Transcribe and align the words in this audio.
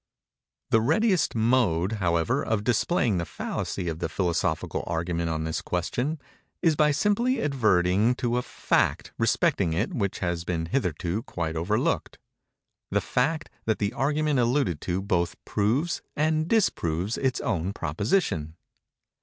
The 0.71 0.81
readiest 0.81 1.35
mode, 1.35 1.91
however, 2.01 2.43
of 2.43 2.63
displaying 2.63 3.19
the 3.19 3.23
fallacy 3.25 3.87
of 3.87 3.99
the 3.99 4.09
philosophical 4.09 4.83
argument 4.87 5.29
on 5.29 5.43
this 5.43 5.61
question, 5.61 6.19
is 6.59 6.75
by 6.75 6.89
simply 6.89 7.39
adverting 7.39 8.15
to 8.15 8.37
a 8.37 8.41
fact 8.41 9.13
respecting 9.19 9.73
it 9.73 9.93
which 9.93 10.17
has 10.17 10.43
been 10.43 10.65
hitherto 10.65 11.21
quite 11.21 11.55
overlooked—the 11.55 12.99
fact 13.01 13.51
that 13.65 13.77
the 13.77 13.93
argument 13.93 14.39
alluded 14.39 14.81
to 14.81 15.03
both 15.03 15.35
proves 15.45 16.01
and 16.15 16.47
disproves 16.47 17.15
its 17.19 17.39
own 17.39 17.71
proposition. 17.71 18.55